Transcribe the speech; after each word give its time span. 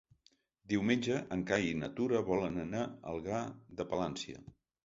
Diumenge 0.71 1.19
en 1.35 1.43
Cai 1.51 1.69
i 1.73 1.77
na 1.83 1.91
Tura 1.99 2.23
volen 2.31 2.57
anar 2.65 2.81
a 2.89 3.15
Algar 3.15 3.43
de 3.83 3.89
Palància. 3.93 4.43